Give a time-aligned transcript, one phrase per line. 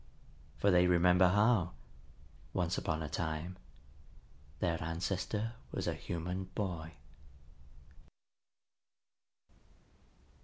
[0.57, 1.73] For they remember how,
[2.53, 3.55] once upon a time,
[4.57, 6.93] their ancestor was a human boy.